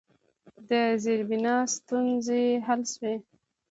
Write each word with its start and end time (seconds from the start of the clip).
د 0.69 0.71
زیربنا 1.03 1.55
ستونزې 1.75 2.43
حل 2.65 2.81
شوي؟ 2.93 3.15